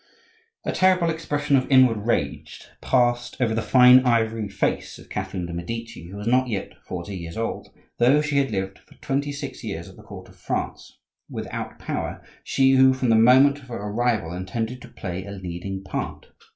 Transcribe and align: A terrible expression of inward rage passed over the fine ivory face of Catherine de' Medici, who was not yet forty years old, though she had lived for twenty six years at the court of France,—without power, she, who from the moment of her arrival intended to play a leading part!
A 0.65 0.71
terrible 0.71 1.11
expression 1.11 1.55
of 1.55 1.69
inward 1.71 2.07
rage 2.07 2.65
passed 2.81 3.39
over 3.39 3.53
the 3.53 3.61
fine 3.61 3.99
ivory 3.99 4.49
face 4.49 4.97
of 4.97 5.09
Catherine 5.09 5.45
de' 5.45 5.53
Medici, 5.53 6.07
who 6.07 6.17
was 6.17 6.25
not 6.25 6.47
yet 6.47 6.71
forty 6.87 7.15
years 7.15 7.37
old, 7.37 7.69
though 7.99 8.19
she 8.19 8.39
had 8.39 8.49
lived 8.49 8.79
for 8.79 8.95
twenty 8.95 9.31
six 9.31 9.63
years 9.63 9.87
at 9.87 9.97
the 9.97 10.01
court 10.01 10.27
of 10.27 10.35
France,—without 10.37 11.77
power, 11.77 12.23
she, 12.43 12.71
who 12.71 12.95
from 12.95 13.09
the 13.09 13.15
moment 13.15 13.59
of 13.59 13.67
her 13.67 13.77
arrival 13.77 14.33
intended 14.33 14.81
to 14.81 14.87
play 14.87 15.23
a 15.23 15.29
leading 15.33 15.83
part! 15.83 16.29